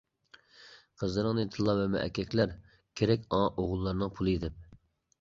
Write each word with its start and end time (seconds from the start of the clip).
قىزلىرىڭنى 1.01 1.45
تىللاۋەرمە 1.57 2.01
ئەركەكلەر، 2.05 2.57
‹كېرەك 3.03 3.31
ئاڭا 3.31 3.55
ئوغۇللارنىڭ 3.55 4.17
پۇلى› 4.19 4.39
دەپ. 4.47 4.63